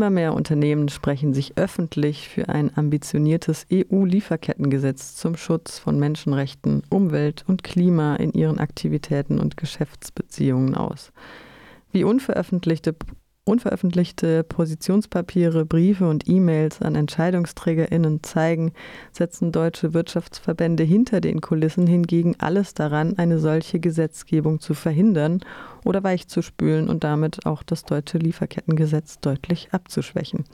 Immer 0.00 0.08
mehr 0.08 0.32
Unternehmen 0.32 0.88
sprechen 0.88 1.34
sich 1.34 1.58
öffentlich 1.58 2.26
für 2.26 2.48
ein 2.48 2.74
ambitioniertes 2.74 3.66
EU-Lieferkettengesetz 3.70 5.14
zum 5.16 5.36
Schutz 5.36 5.78
von 5.78 5.98
Menschenrechten, 5.98 6.84
Umwelt 6.88 7.44
und 7.46 7.62
Klima 7.62 8.16
in 8.16 8.32
ihren 8.32 8.58
Aktivitäten 8.60 9.38
und 9.38 9.58
Geschäftsbeziehungen 9.58 10.74
aus. 10.74 11.12
Wie 11.92 12.04
unveröffentlichte 12.04 12.96
Unveröffentlichte 13.50 14.44
Positionspapiere, 14.44 15.66
Briefe 15.66 16.08
und 16.08 16.28
E-Mails 16.28 16.80
an 16.82 16.94
EntscheidungsträgerInnen 16.94 18.22
zeigen, 18.22 18.72
setzen 19.10 19.50
deutsche 19.50 19.92
Wirtschaftsverbände 19.92 20.84
hinter 20.84 21.20
den 21.20 21.40
Kulissen 21.40 21.88
hingegen 21.88 22.36
alles 22.38 22.74
daran, 22.74 23.18
eine 23.18 23.40
solche 23.40 23.80
Gesetzgebung 23.80 24.60
zu 24.60 24.74
verhindern 24.74 25.40
oder 25.84 26.04
weichzuspülen 26.04 26.88
und 26.88 27.02
damit 27.02 27.44
auch 27.44 27.64
das 27.64 27.82
deutsche 27.82 28.18
Lieferkettengesetz 28.18 29.18
deutlich 29.18 29.70
abzuschwächen. 29.72 30.44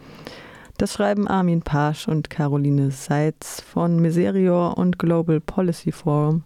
Das 0.79 0.95
schreiben 0.95 1.28
Armin 1.28 1.61
Pasch 1.61 2.09
und 2.09 2.31
Caroline 2.31 2.92
Seitz 2.92 3.61
von 3.61 4.01
Miserior 4.01 4.78
und 4.78 4.98
Global 4.98 5.41
Policy 5.41 5.92
Forum 5.92 6.45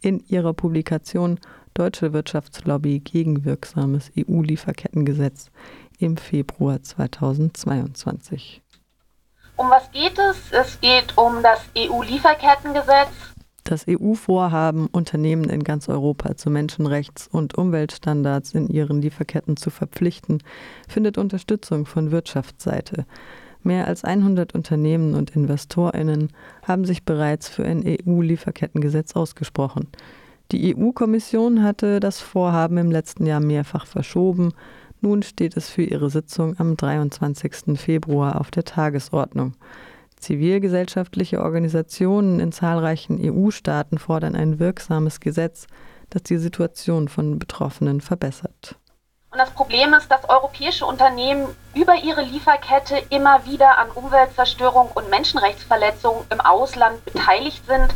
in 0.00 0.24
ihrer 0.28 0.54
Publikation 0.54 1.38
Deutsche 1.74 2.12
Wirtschaftslobby 2.12 2.98
gegen 2.98 3.44
wirksames 3.44 4.10
EU-Lieferkettengesetz 4.18 5.50
im 6.00 6.16
Februar 6.16 6.82
2022. 6.82 8.62
Um 9.56 9.68
was 9.70 9.90
geht 9.92 10.18
es? 10.18 10.52
Es 10.52 10.80
geht 10.80 11.16
um 11.16 11.42
das 11.42 11.60
EU-Lieferkettengesetz. 11.76 13.10
Das 13.64 13.84
EU-Vorhaben, 13.86 14.86
Unternehmen 14.86 15.50
in 15.50 15.62
ganz 15.62 15.88
Europa 15.88 16.34
zu 16.36 16.48
Menschenrechts- 16.48 17.28
und 17.28 17.56
Umweltstandards 17.56 18.54
in 18.54 18.68
ihren 18.68 19.02
Lieferketten 19.02 19.56
zu 19.56 19.68
verpflichten, 19.70 20.42
findet 20.88 21.18
Unterstützung 21.18 21.84
von 21.84 22.10
Wirtschaftsseite. 22.10 23.04
Mehr 23.62 23.86
als 23.86 24.04
100 24.04 24.54
Unternehmen 24.54 25.14
und 25.14 25.36
Investorinnen 25.36 26.32
haben 26.66 26.86
sich 26.86 27.04
bereits 27.04 27.48
für 27.48 27.64
ein 27.64 27.84
EU-Lieferkettengesetz 27.86 29.14
ausgesprochen. 29.14 29.88
Die 30.52 30.74
EU-Kommission 30.74 31.62
hatte 31.62 32.00
das 32.00 32.20
Vorhaben 32.20 32.78
im 32.78 32.90
letzten 32.90 33.26
Jahr 33.26 33.40
mehrfach 33.40 33.86
verschoben. 33.86 34.52
Nun 35.02 35.22
steht 35.22 35.56
es 35.56 35.70
für 35.70 35.82
ihre 35.82 36.10
Sitzung 36.10 36.58
am 36.58 36.76
23. 36.76 37.78
Februar 37.80 38.40
auf 38.40 38.50
der 38.50 38.64
Tagesordnung. 38.64 39.54
Zivilgesellschaftliche 40.18 41.40
Organisationen 41.40 42.40
in 42.40 42.52
zahlreichen 42.52 43.18
EU-Staaten 43.22 43.96
fordern 43.96 44.36
ein 44.36 44.58
wirksames 44.58 45.20
Gesetz, 45.20 45.66
das 46.10 46.24
die 46.24 46.36
Situation 46.36 47.08
von 47.08 47.38
Betroffenen 47.38 48.02
verbessert. 48.02 48.76
Und 49.30 49.38
das 49.38 49.50
Problem 49.50 49.94
ist, 49.94 50.10
dass 50.10 50.28
europäische 50.28 50.84
Unternehmen 50.84 51.46
über 51.74 51.94
ihre 51.94 52.22
Lieferkette 52.22 53.00
immer 53.08 53.46
wieder 53.46 53.78
an 53.78 53.90
Umweltzerstörung 53.92 54.90
und 54.92 55.08
Menschenrechtsverletzungen 55.08 56.24
im 56.30 56.40
Ausland 56.40 57.02
beteiligt 57.06 57.64
sind, 57.66 57.94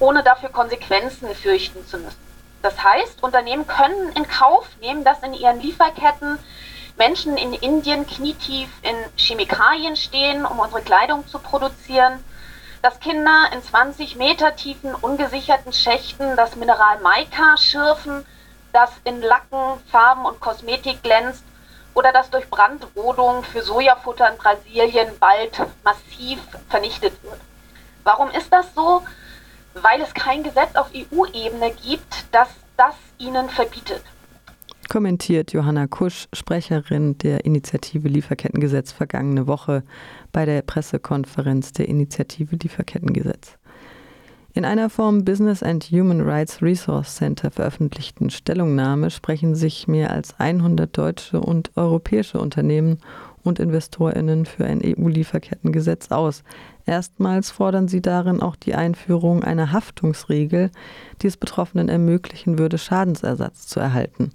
ohne 0.00 0.22
dafür 0.22 0.50
Konsequenzen 0.50 1.28
fürchten 1.34 1.86
zu 1.86 1.98
müssen. 1.98 2.27
Das 2.62 2.82
heißt, 2.82 3.22
Unternehmen 3.22 3.66
können 3.66 4.12
in 4.12 4.26
Kauf 4.26 4.66
nehmen, 4.80 5.04
dass 5.04 5.22
in 5.22 5.34
ihren 5.34 5.60
Lieferketten 5.60 6.38
Menschen 6.96 7.36
in 7.36 7.52
Indien 7.54 8.06
knietief 8.06 8.68
in 8.82 8.96
Chemikalien 9.16 9.94
stehen, 9.96 10.44
um 10.44 10.58
unsere 10.58 10.82
Kleidung 10.82 11.26
zu 11.28 11.38
produzieren, 11.38 12.24
dass 12.82 12.98
Kinder 12.98 13.50
in 13.52 13.62
20 13.62 14.16
Meter 14.16 14.56
tiefen 14.56 14.94
ungesicherten 14.94 15.72
Schächten 15.72 16.36
das 16.36 16.56
Mineral 16.56 16.98
Maika 17.00 17.56
schürfen, 17.56 18.26
das 18.72 18.90
in 19.04 19.22
Lacken, 19.22 19.80
Farben 19.90 20.26
und 20.26 20.40
Kosmetik 20.40 21.02
glänzt 21.02 21.44
oder 21.94 22.12
das 22.12 22.30
durch 22.30 22.48
Brandrodung 22.50 23.44
für 23.44 23.62
Sojafutter 23.62 24.30
in 24.30 24.36
Brasilien 24.36 25.12
bald 25.20 25.60
massiv 25.84 26.40
vernichtet 26.68 27.22
wird. 27.22 27.40
Warum 28.02 28.30
ist 28.30 28.52
das 28.52 28.66
so? 28.74 29.02
weil 29.82 30.00
es 30.00 30.14
kein 30.14 30.42
Gesetz 30.42 30.74
auf 30.74 30.90
EU-Ebene 30.94 31.70
gibt, 31.72 32.17
das 32.32 32.48
das 32.78 32.94
ihnen 33.18 33.48
verbietet. 33.50 34.02
Kommentiert 34.88 35.52
Johanna 35.52 35.86
Kusch, 35.86 36.28
Sprecherin 36.32 37.18
der 37.18 37.44
Initiative 37.44 38.08
Lieferkettengesetz 38.08 38.90
vergangene 38.92 39.46
Woche 39.46 39.82
bei 40.32 40.46
der 40.46 40.62
Pressekonferenz 40.62 41.72
der 41.72 41.88
Initiative 41.88 42.56
Lieferkettengesetz. 42.56 43.58
In 44.54 44.64
einer 44.64 44.88
vom 44.88 45.24
Business 45.24 45.62
and 45.62 45.84
Human 45.84 46.22
Rights 46.22 46.62
Resource 46.62 47.16
Center 47.16 47.50
veröffentlichten 47.50 48.30
Stellungnahme 48.30 49.10
sprechen 49.10 49.54
sich 49.54 49.86
mehr 49.86 50.10
als 50.10 50.40
100 50.40 50.96
deutsche 50.96 51.40
und 51.40 51.70
europäische 51.76 52.40
Unternehmen 52.40 52.98
und 53.48 53.58
Investorinnen 53.58 54.46
für 54.46 54.64
ein 54.64 54.80
EU-Lieferkettengesetz 54.84 56.12
aus. 56.12 56.44
Erstmals 56.86 57.50
fordern 57.50 57.88
sie 57.88 58.00
darin 58.00 58.40
auch 58.40 58.56
die 58.56 58.74
Einführung 58.74 59.42
einer 59.42 59.72
Haftungsregel, 59.72 60.70
die 61.20 61.26
es 61.26 61.36
Betroffenen 61.36 61.88
ermöglichen 61.88 62.58
würde, 62.58 62.78
Schadensersatz 62.78 63.66
zu 63.66 63.80
erhalten. 63.80 64.32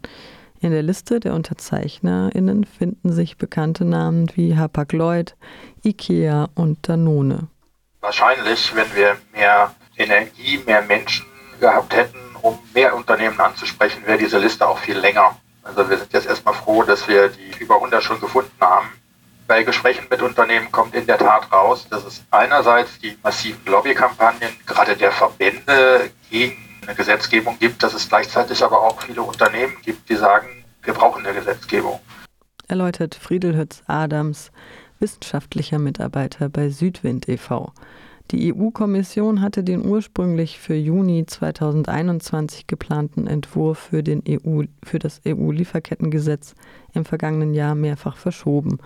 In 0.59 0.72
der 0.72 0.84
Liste 0.84 1.19
der 1.19 1.34
UnterzeichnerInnen 1.34 2.66
finden 2.66 3.12
sich 3.12 3.38
bekannte 3.38 3.85
Namen 3.85 4.31
wie 4.35 4.56
Hapag-Lloyd, 4.56 5.35
IKEA 5.84 6.50
und 6.56 6.78
Danone. 6.88 7.47
Wahrscheinlich, 8.01 8.74
wenn 8.75 8.95
wir 8.95 9.18
mehr 9.34 9.74
Energie, 9.97 10.59
mehr 10.66 10.81
Menschen 10.84 11.25
gehabt 11.59 11.95
hätten, 11.95 12.18
um 12.41 12.57
mehr 12.74 12.95
Unternehmen 12.95 13.40
anzusprechen, 13.40 14.03
wäre 14.06 14.18
diese 14.18 14.38
Liste 14.38 14.68
auch 14.68 14.78
viel 14.78 14.97
länger. 14.97 15.38
Also 15.63 15.90
wir 15.90 15.97
sind 15.97 16.13
jetzt 16.13 16.28
erstmal 16.28 16.53
froh, 16.53 16.84
dass 16.84 17.07
wir 17.07 17.30
die 17.30 17.63
über 17.63 17.75
100 17.75 18.03
schon 18.03 18.19
gefunden 18.19 18.51
haben 18.59 18.88
bei 19.53 19.62
Gesprächen 19.62 20.08
mit 20.09 20.19
Unternehmen 20.19 20.72
kommt 20.72 20.96
in 20.96 21.06
der 21.06 21.19
Tat 21.19 21.52
raus, 21.52 21.86
dass 21.88 22.03
es 22.06 22.24
einerseits 22.31 22.97
die 22.97 23.16
massiven 23.22 23.64
Lobbykampagnen 23.68 24.50
gerade 24.66 24.97
der 24.97 25.12
Verbände 25.12 26.09
gegen 26.31 26.58
eine 26.81 26.96
Gesetzgebung 26.96 27.59
gibt, 27.59 27.84
dass 27.84 27.94
es 27.94 28.09
gleichzeitig 28.09 28.63
aber 28.63 28.81
auch 28.81 29.00
viele 29.03 29.22
Unternehmen 29.22 29.75
gibt, 29.86 30.09
die 30.09 30.16
sagen, 30.16 30.47
wir 30.81 30.96
brauchen 30.96 31.24
eine 31.24 31.36
Gesetzgebung. 31.36 32.00
Erläutert 32.68 33.13
Friedelhütz 33.13 33.84
Adams, 33.86 34.52
wissenschaftlicher 34.97 35.78
Mitarbeiter 35.78 36.50
bei 36.50 36.69
Südwind 36.69 37.30
e.V. 37.30 37.74
Die 38.31 38.52
EU-Kommission 38.52 39.40
hatte 39.42 39.63
den 39.63 39.86
ursprünglich 39.86 40.58
für 40.58 40.74
Juni 40.74 41.28
2021 41.28 42.66
geplanten 42.66 43.28
Entwurf 43.28 43.78
für, 43.78 44.02
den 44.02 44.24
EU, 44.28 44.63
für 44.84 44.97
das 44.97 45.22
EU-Lieferkettengesetz 45.28 46.56
im 46.94 47.06
vergangenen 47.06 47.53
Jahr 47.53 47.75
mehrfach 47.75 48.18
verschoben 48.18 48.80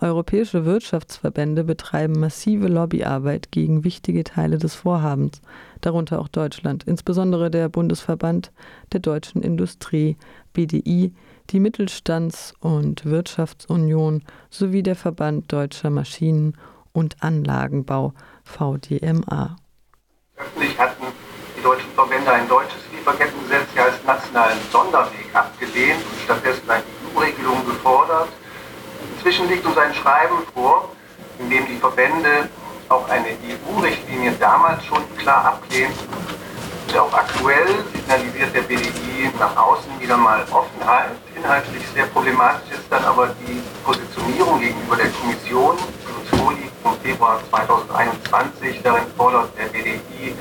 Europäische 0.00 0.64
Wirtschaftsverbände 0.64 1.64
betreiben 1.64 2.20
massive 2.20 2.68
Lobbyarbeit 2.68 3.50
gegen 3.50 3.82
wichtige 3.82 4.22
Teile 4.22 4.58
des 4.58 4.76
Vorhabens, 4.76 5.40
darunter 5.80 6.20
auch 6.20 6.28
Deutschland, 6.28 6.84
insbesondere 6.84 7.50
der 7.50 7.68
Bundesverband 7.68 8.52
der 8.92 9.00
deutschen 9.00 9.42
Industrie 9.42 10.16
BDI, 10.52 11.12
die 11.50 11.60
Mittelstands- 11.60 12.54
und 12.60 13.06
Wirtschaftsunion 13.06 14.22
sowie 14.50 14.84
der 14.84 14.94
Verband 14.94 15.52
deutscher 15.52 15.90
Maschinen- 15.90 16.56
und 16.92 17.16
Anlagenbau 17.20 18.12
VDMA. 18.44 19.56
Öffentlich 20.36 20.78
hatten 20.78 21.06
die 21.56 21.62
deutschen 21.62 21.90
Verbände 21.90 22.30
ein 22.30 22.48
deutsches 22.48 22.82
Lieferkettengesetz 22.92 23.66
ja 23.74 23.86
als 23.86 24.04
nationalen 24.06 24.58
Sonderweg 24.70 25.26
abgelehnt 25.34 25.98
und 25.98 26.20
stattdessen 26.22 26.70
eine 26.70 26.84
EU-Regelung 27.16 27.66
gefordert. 27.66 28.28
Inzwischen 29.28 29.50
liegt 29.50 29.66
uns 29.66 29.76
ein 29.76 29.92
Schreiben 29.92 30.38
vor, 30.54 30.88
in 31.38 31.50
dem 31.50 31.66
die 31.66 31.76
Verbände 31.76 32.48
auch 32.88 33.06
eine 33.10 33.26
EU-Richtlinie 33.28 34.32
damals 34.40 34.82
schon 34.86 35.02
klar 35.18 35.44
ablehnen. 35.44 35.92
Und 36.88 36.96
auch 36.96 37.12
aktuell 37.12 37.84
signalisiert 37.92 38.54
der 38.54 38.62
BDI 38.62 39.30
nach 39.38 39.54
außen 39.54 40.00
wieder 40.00 40.16
mal 40.16 40.46
Offenheit. 40.50 41.10
Inhaltlich 41.36 41.82
sehr 41.94 42.06
problematisch 42.06 42.70
ist 42.70 42.86
dann 42.88 43.04
aber 43.04 43.28
die 43.46 43.60
Positionierung 43.84 44.60
gegenüber 44.60 44.96
der 44.96 45.10
Kommission, 45.10 45.76
die 45.76 46.32
uns 46.32 46.42
vorliegt 46.42 46.72
vom 46.82 46.98
Februar 47.00 47.38
2021. 47.50 48.80
Darin 48.82 49.04
fordert 49.14 49.50
der 49.58 49.66
BDI 49.66 50.34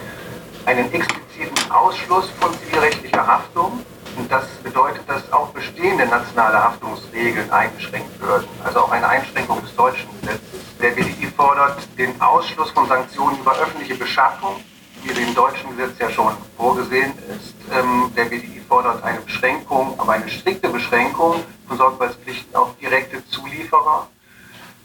einen 0.66 0.94
expliziten 0.94 1.72
Ausschluss 1.72 2.30
von 2.40 2.54
zivilrechtlicher 2.54 3.28
Haftung 3.28 3.82
und 4.18 4.32
das 4.32 4.48
bedeutet, 4.64 5.08
dass 5.08 5.32
auch 5.32 5.50
bestehende 5.50 6.06
nationale 6.06 6.62
Haftungsregeln 6.62 7.52
eingeschränkt 7.52 8.20
würden, 8.20 8.48
also 8.64 8.80
auch 8.82 8.92
eine 8.92 9.08
Einschränkung 9.08 9.62
des 9.62 9.76
deutschen 9.76 10.10
Gesetzes. 10.22 10.62
Der 10.82 10.90
BDI 10.92 11.28
fordert 11.36 11.78
den 11.98 12.20
Ausschluss 12.20 12.72
von 12.72 12.88
Sanktionen 12.88 13.40
über 13.40 13.52
öffentliche 13.58 13.96
Beschaffung, 13.96 14.64
wie 15.04 15.22
im 15.22 15.36
deutschen 15.36 15.76
Gesetz 15.76 16.00
ja 16.00 16.10
schon 16.10 16.34
vorgesehen 16.58 17.14
ist. 17.30 17.56
Ähm, 17.72 18.12
der 18.16 18.26
BDI 18.26 18.62
fordert 18.68 19.04
eine 19.04 19.20
Beschränkung, 19.22 20.00
aber 20.00 20.14
eine 20.14 20.30
strikte 20.30 20.70
Beschränkung 20.70 21.44
von 21.68 21.78
Sorgfaltspflichten 21.78 22.56
auf 22.56 22.76
direkte 22.78 23.26
Zulieferer. 23.28 24.08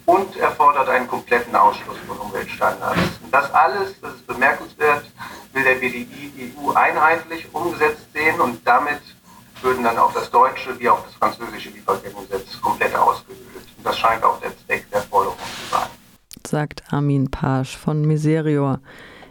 Und 0.04 0.36
er 0.36 0.50
fordert 0.52 0.88
einen 0.88 1.06
kompletten 1.06 1.54
Ausschluss 1.54 1.96
von 2.06 2.18
Umweltstandards. 2.18 3.00
Und 3.22 3.32
das 3.32 3.52
alles, 3.54 4.00
das 4.00 4.14
ist 4.14 4.26
bemerkenswert, 4.26 5.04
will 5.52 5.64
der 5.64 5.74
BDI 5.76 6.54
EU 6.58 6.72
einheitlich 6.72 7.46
umgesetzt 7.52 8.06
sehen 8.12 8.40
und 8.40 8.66
damit 8.66 9.00
würden 9.62 9.84
dann 9.84 9.96
auch 9.98 10.12
das 10.12 10.30
deutsche 10.30 10.78
wie 10.78 10.88
auch 10.88 11.04
das 11.04 11.14
französische 11.14 11.70
Lieferkettengesetz 11.70 12.60
komplett 12.60 12.94
ausgehöhlt. 12.94 13.66
Und 13.76 13.86
das 13.86 13.98
scheint 13.98 14.22
auch 14.24 14.40
der 14.40 14.50
Zweck 14.66 14.86
sagt 16.52 16.92
Armin 16.92 17.30
Pasch 17.30 17.76
von 17.76 18.02
Miserior. 18.02 18.80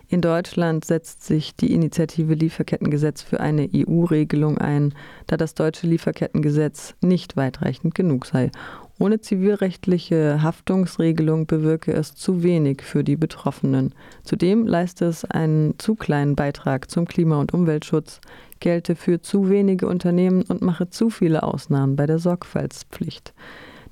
In 0.09 0.21
Deutschland 0.21 0.83
setzt 0.83 1.23
sich 1.23 1.55
die 1.55 1.71
Initiative 1.71 2.33
Lieferkettengesetz 2.33 3.21
für 3.21 3.39
eine 3.39 3.69
EU-Regelung 3.73 4.57
ein, 4.57 4.93
da 5.27 5.37
das 5.37 5.53
deutsche 5.53 5.87
Lieferkettengesetz 5.87 6.95
nicht 6.99 7.37
weitreichend 7.37 7.95
genug 7.95 8.25
sei. 8.25 8.51
Ohne 8.99 9.21
zivilrechtliche 9.21 10.41
Haftungsregelung 10.41 11.45
bewirke 11.45 11.93
es 11.93 12.15
zu 12.15 12.43
wenig 12.43 12.81
für 12.81 13.03
die 13.03 13.15
Betroffenen. 13.15 13.93
Zudem 14.23 14.65
leiste 14.65 15.05
es 15.05 15.23
einen 15.23 15.77
zu 15.77 15.95
kleinen 15.95 16.35
Beitrag 16.35 16.89
zum 16.89 17.07
Klima- 17.07 17.39
und 17.39 17.53
Umweltschutz, 17.53 18.19
gelte 18.61 18.95
für 18.95 19.21
zu 19.21 19.49
wenige 19.49 19.87
Unternehmen 19.87 20.43
und 20.43 20.61
mache 20.61 20.89
zu 20.89 21.09
viele 21.09 21.43
Ausnahmen 21.43 21.97
bei 21.97 22.05
der 22.05 22.19
Sorgfaltspflicht. 22.19 23.33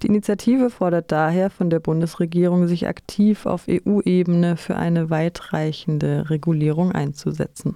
Die 0.01 0.07
Initiative 0.07 0.69
fordert 0.69 1.11
daher 1.11 1.49
von 1.49 1.69
der 1.69 1.81
Bundesregierung, 1.81 2.67
sich 2.67 2.87
aktiv 2.87 3.45
auf 3.45 3.65
EU-Ebene 3.69 4.55
für 4.55 4.77
eine 4.77 5.09
weitreichende 5.09 6.29
Regulierung 6.29 6.93
einzusetzen. 6.93 7.75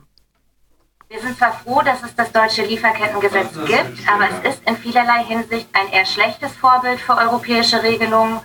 Wir 1.09 1.19
sind 1.19 1.37
zwar 1.37 1.51
froh, 1.51 1.81
dass 1.83 2.01
es 2.01 2.15
das 2.15 2.31
deutsche 2.31 2.65
Lieferkettengesetz 2.65 3.53
gibt, 3.67 4.09
aber 4.09 4.25
es 4.29 4.55
ist 4.55 4.67
in 4.67 4.75
vielerlei 4.77 5.23
Hinsicht 5.25 5.67
ein 5.73 5.91
eher 5.91 6.05
schlechtes 6.05 6.53
Vorbild 6.53 6.99
für 6.99 7.15
europäische 7.15 7.83
Regelungen. 7.83 8.39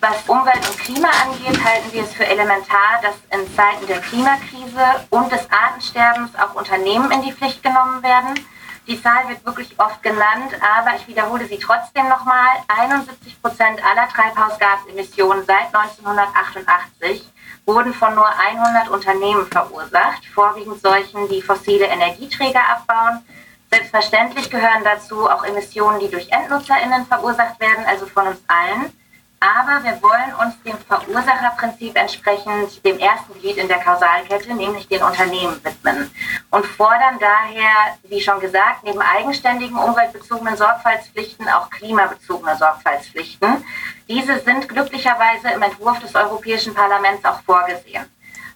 Was 0.00 0.26
Umwelt 0.26 0.66
und 0.66 0.78
Klima 0.78 1.08
angeht, 1.22 1.62
halten 1.62 1.92
wir 1.92 2.04
es 2.04 2.14
für 2.14 2.26
elementar, 2.26 3.02
dass 3.02 3.16
in 3.38 3.54
Zeiten 3.54 3.86
der 3.86 4.00
Klimakrise 4.00 5.06
und 5.10 5.30
des 5.30 5.46
Artensterbens 5.50 6.30
auch 6.36 6.54
Unternehmen 6.54 7.10
in 7.10 7.20
die 7.20 7.32
Pflicht 7.34 7.62
genommen 7.62 8.02
werden. 8.02 8.40
Die 8.86 9.00
Zahl 9.00 9.28
wird 9.28 9.44
wirklich 9.44 9.78
oft 9.78 10.02
genannt, 10.02 10.54
aber 10.78 10.96
ich 10.96 11.06
wiederhole 11.06 11.44
sie 11.44 11.58
trotzdem 11.58 12.08
nochmal. 12.08 12.48
71 12.68 13.42
Prozent 13.42 13.84
aller 13.84 14.08
Treibhausgasemissionen 14.08 15.44
seit 15.44 15.66
1988 15.74 17.30
wurden 17.66 17.92
von 17.92 18.14
nur 18.14 18.26
100 18.26 18.88
Unternehmen 18.88 19.46
verursacht, 19.48 20.24
vorwiegend 20.34 20.80
solchen, 20.80 21.28
die 21.28 21.42
fossile 21.42 21.84
Energieträger 21.84 22.62
abbauen. 22.70 23.22
Selbstverständlich 23.70 24.50
gehören 24.50 24.82
dazu 24.82 25.28
auch 25.28 25.44
Emissionen, 25.44 26.00
die 26.00 26.08
durch 26.08 26.30
EndnutzerInnen 26.30 27.06
verursacht 27.06 27.60
werden, 27.60 27.84
also 27.86 28.06
von 28.06 28.28
uns 28.28 28.40
allen. 28.48 28.92
Aber 29.42 29.82
wir 29.82 30.02
wollen 30.02 30.34
uns 30.38 30.62
dem 30.64 30.76
Verursacherprinzip 30.76 31.96
entsprechend 31.96 32.84
dem 32.84 32.98
ersten 32.98 33.32
Glied 33.40 33.56
in 33.56 33.68
der 33.68 33.78
Kausalkette, 33.78 34.52
nämlich 34.54 34.86
den 34.86 35.02
Unternehmen, 35.02 35.58
widmen 35.64 36.10
und 36.50 36.66
fordern 36.66 37.18
daher, 37.18 37.96
wie 38.02 38.20
schon 38.20 38.38
gesagt, 38.38 38.84
neben 38.84 39.00
eigenständigen 39.00 39.78
umweltbezogenen 39.78 40.58
Sorgfaltspflichten 40.58 41.48
auch 41.48 41.70
klimabezogene 41.70 42.54
Sorgfaltspflichten. 42.54 43.64
Diese 44.08 44.40
sind 44.40 44.68
glücklicherweise 44.68 45.52
im 45.54 45.62
Entwurf 45.62 45.98
des 46.00 46.14
Europäischen 46.14 46.74
Parlaments 46.74 47.24
auch 47.24 47.40
vorgesehen. 47.40 48.04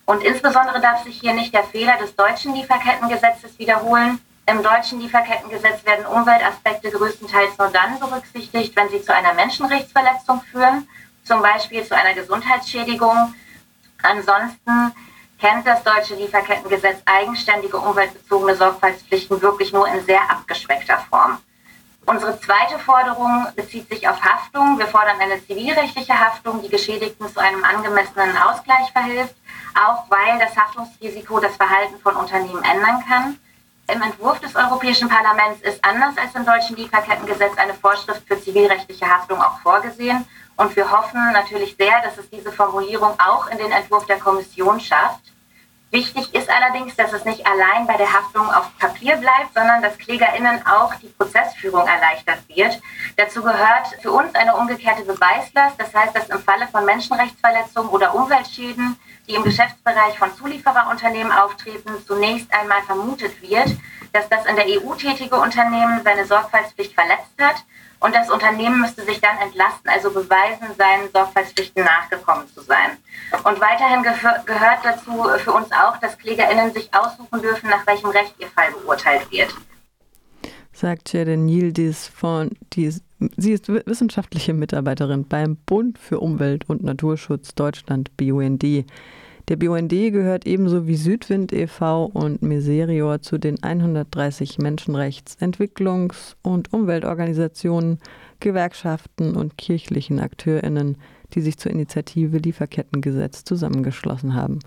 Und 0.05 0.23
insbesondere 0.23 0.83
darf 0.83 1.03
sich 1.03 1.19
hier 1.19 1.33
nicht 1.33 1.55
der 1.55 1.65
Fehler 1.65 1.97
des 1.97 2.15
deutschen 2.15 2.55
Lieferkettengesetzes 2.55 3.59
wiederholen, 3.59 4.21
im 4.47 4.63
deutschen 4.63 5.01
Lieferkettengesetz 5.01 5.85
werden 5.85 6.07
Umweltaspekte 6.07 6.91
größtenteils 6.91 7.57
nur 7.59 7.69
dann 7.69 7.99
berücksichtigt, 7.99 8.77
wenn 8.77 8.91
sie 8.91 9.03
zu 9.03 9.15
einer 9.15 9.33
Menschenrechtsverletzung 9.35 10.43
führen, 10.51 10.89
zum 11.25 11.41
Beispiel 11.41 11.85
zu 11.85 11.97
einer 11.97 12.15
Gesundheitsschädigung. 12.15 13.35
Ansonsten 14.03 14.93
kennt 15.41 15.67
das 15.67 15.83
deutsche 15.83 16.15
Lieferkettengesetz 16.15 17.01
eigenständige 17.07 17.79
umweltbezogene 17.79 18.55
Sorgfaltspflichten 18.55 19.41
wirklich 19.41 19.73
nur 19.73 19.89
in 19.89 20.05
sehr 20.05 20.21
abgespeckter 20.31 20.99
Form. 21.09 21.39
Unsere 22.07 22.39
zweite 22.39 22.79
Forderung 22.79 23.47
bezieht 23.57 23.89
sich 23.89 24.07
auf 24.07 24.21
Haftung. 24.21 24.79
Wir 24.79 24.87
fordern 24.87 25.19
eine 25.21 25.41
zivilrechtliche 25.47 26.19
Haftung, 26.19 26.61
die 26.61 26.69
Geschädigten 26.69 27.33
zu 27.33 27.41
einem 27.41 27.65
angemessenen 27.65 28.37
Ausgleich 28.37 28.93
verhilft, 28.93 29.35
auch 29.75 30.05
weil 30.11 30.39
das 30.39 30.55
Haftungsrisiko 30.55 31.41
das 31.41 31.57
Verhalten 31.57 31.99
von 32.03 32.15
Unternehmen 32.17 32.63
ändern 32.63 33.03
kann. 33.09 33.39
Im 33.87 34.01
Entwurf 34.01 34.41
des 34.41 34.57
Europäischen 34.57 35.11
Parlaments 35.11 35.61
ist 35.61 35.85
anders 35.85 36.17
als 36.17 36.35
im 36.35 36.47
deutschen 36.47 36.75
Lieferkettengesetz 36.77 37.57
eine 37.59 37.75
Vorschrift 37.75 38.27
für 38.27 38.41
zivilrechtliche 38.41 39.07
Haftung 39.07 39.41
auch 39.43 39.59
vorgesehen. 39.61 40.25
Und 40.57 40.75
wir 40.75 40.91
hoffen 40.91 41.21
natürlich 41.33 41.77
sehr, 41.77 42.01
dass 42.03 42.17
es 42.17 42.31
diese 42.31 42.51
Formulierung 42.51 43.13
auch 43.21 43.47
in 43.49 43.59
den 43.59 43.71
Entwurf 43.71 44.07
der 44.07 44.19
Kommission 44.19 44.81
schafft. 44.81 45.34
Wichtig 45.95 46.35
ist 46.35 46.51
allerdings, 46.51 46.97
dass 46.97 47.13
es 47.13 47.25
nicht 47.25 47.47
allein 47.47 47.87
bei 47.87 47.97
der 47.97 48.13
Haftung 48.13 48.53
auf 48.53 48.77
Papier 48.81 49.15
bleibt, 49.15 49.55
sondern 49.55 49.81
dass 49.81 49.97
KlägerInnen 49.97 50.67
auch 50.67 50.93
die 50.97 51.07
Prozessführung 51.07 51.87
erleichtert 51.87 52.41
wird. 52.49 52.81
Dazu 53.17 53.41
gehört 53.45 53.87
für 54.03 54.11
uns 54.11 54.35
eine 54.35 54.57
umgekehrte 54.57 55.05
Beweislast. 55.05 55.77
Das 55.79 55.95
heißt, 55.95 56.17
dass 56.17 56.29
im 56.31 56.41
Falle 56.41 56.67
von 56.67 56.85
Menschenrechtsverletzungen 56.85 57.91
oder 57.91 58.13
Umweltschäden 58.13 58.99
die 59.29 59.37
im 59.37 59.45
Geschäftsbereich 59.45 60.19
von 60.19 60.35
Zuliefererunternehmen 60.37 61.33
auftreten, 61.33 61.93
zunächst 62.07 62.53
einmal 62.53 62.83
vermutet 62.83 63.41
wird, 63.41 63.69
dass 64.15 64.29
das 64.29 64.47
in 64.47 64.57
der 64.57 64.67
EU 64.67 64.95
tätige 64.95 65.37
Unternehmen 65.37 66.01
seine 66.05 66.25
Sorgfaltspflicht 66.25 66.95
verletzt 66.95 67.35
hat 67.39 67.57
und 68.05 68.15
das 68.15 68.31
Unternehmen 68.31 68.81
müsste 68.81 69.03
sich 69.03 69.21
dann 69.21 69.39
entlasten, 69.39 69.91
also 69.91 70.11
beweisen, 70.11 70.67
seinen 70.77 71.11
Sorgfaltspflichten 71.13 71.85
nachgekommen 71.85 72.47
zu 72.55 72.61
sein. 72.61 72.99
Und 73.45 73.61
weiterhin 73.61 74.03
gehört 74.03 74.85
dazu 74.85 75.25
für 75.39 75.53
uns 75.53 75.73
auch, 75.73 75.97
dass 75.99 76.19
KlägerInnen 76.19 76.73
sich 76.73 76.89
aussuchen 76.95 77.41
dürfen, 77.41 77.71
nach 77.71 77.87
welchem 77.87 78.11
Recht 78.11 78.35
ihr 78.39 78.49
Fall 78.49 78.71
beurteilt 78.73 79.31
wird. 79.31 79.55
Sagt 80.73 81.13
Jeden 81.13 81.49
Yildiz 81.49 82.07
von, 82.07 82.51
die, 82.75 82.91
sie 83.37 83.53
ist 83.53 83.69
wissenschaftliche 83.69 84.53
Mitarbeiterin 84.53 85.27
beim 85.27 85.57
Bund 85.57 85.99
für 85.99 86.21
Umwelt 86.21 86.69
und 86.69 86.83
Naturschutz 86.83 87.55
Deutschland, 87.55 88.17
BUND. 88.17 88.85
Der 89.49 89.57
BUND 89.57 89.91
gehört 89.91 90.47
ebenso 90.47 90.87
wie 90.87 90.97
Südwind 90.97 91.53
e.V. 91.53 92.07
und 92.07 92.41
Miserior 92.41 93.21
zu 93.21 93.37
den 93.37 93.63
130 93.63 94.57
Menschenrechts-, 94.57 95.37
Entwicklungs- 95.39 96.35
und 96.41 96.73
Umweltorganisationen, 96.73 97.99
Gewerkschaften 98.41 99.37
und 99.37 99.59
kirchlichen 99.59 100.19
AkteurInnen, 100.19 100.97
die 101.35 101.43
sich 101.43 101.59
zur 101.59 101.73
Initiative 101.73 102.39
Lieferkettengesetz 102.39 103.45
zusammengeschlossen 103.45 104.35
haben. 104.35 104.61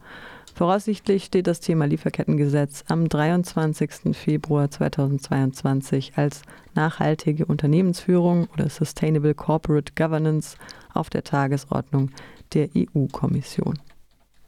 Voraussichtlich 0.54 1.24
steht 1.26 1.48
das 1.48 1.60
Thema 1.60 1.86
Lieferkettengesetz 1.86 2.84
am 2.88 3.10
23. 3.10 4.16
Februar 4.16 4.70
2022 4.70 6.14
als 6.18 6.44
nachhaltige 6.76 7.48
Unternehmensführung 7.48 8.48
oder 8.54 8.70
Sustainable 8.70 9.34
Corporate 9.34 9.94
Governance 9.96 10.56
auf 10.94 11.10
der 11.10 11.24
Tagesordnung 11.24 12.12
der 12.54 12.70
EU-Kommission. 12.76 13.80